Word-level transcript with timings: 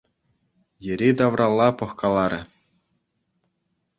Йӗри-тавралла 0.85 1.69
пӑхкаларӗ. 1.79 2.41